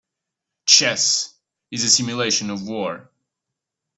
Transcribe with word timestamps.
Chess 0.65 1.35
is 1.69 1.83
a 1.83 1.87
simulation 1.89 2.49
of 2.49 2.63
war. 2.67 3.11